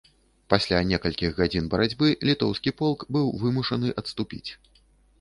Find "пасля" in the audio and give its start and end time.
0.53-0.79